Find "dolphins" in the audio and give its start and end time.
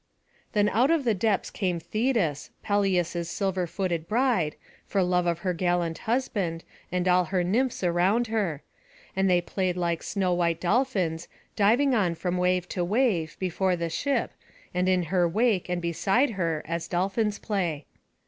10.59-11.27, 16.87-17.37